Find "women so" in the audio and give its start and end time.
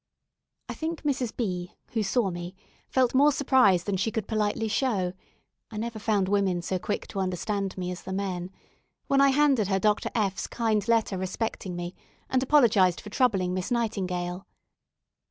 6.27-6.79